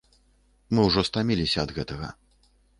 [0.77, 2.13] Мы ўжо стаміліся ад гэтага.